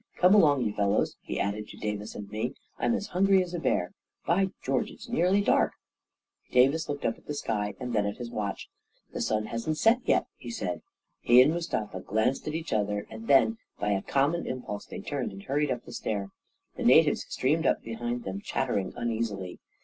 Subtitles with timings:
[0.17, 3.59] "Come along, you fellows," he added to Davis and me." I'm as hungry as a
[3.59, 3.91] bear!
[4.25, 5.73] By George, it's nearly dark!"
[6.51, 8.67] Davis looked up at the sky and then at his watch."
[9.13, 10.81] The sun hasn't set yet/' he said.
[11.19, 15.43] He and Mustafa glanced at each other, then, by a common impulse, they turned and
[15.43, 16.31] hurried up the stair.
[16.77, 19.59] The natives streamed up behind them, chat tering uneasily.